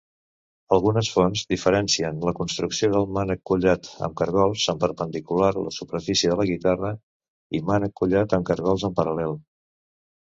Algunes 0.75 1.09
fonts 1.15 1.41
diferencien 1.53 2.23
la 2.29 2.33
construcció 2.39 2.89
de 2.95 3.01
mànec 3.17 3.43
collat 3.51 3.89
amb 4.07 4.17
cargols 4.23 4.65
en 4.73 4.81
perpendicular 4.85 5.51
a 5.53 5.67
la 5.67 5.75
superfície 5.79 6.33
de 6.35 6.39
la 6.41 6.49
guitarra 6.53 6.95
i 7.61 7.65
mànec 7.69 7.97
collat 8.03 8.37
amb 8.39 8.49
cargols 8.51 8.89
en 8.91 8.99
paral·lel. 9.03 9.39